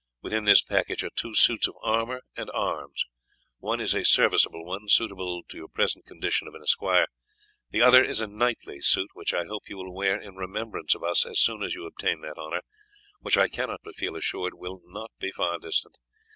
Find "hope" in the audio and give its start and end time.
9.45-9.69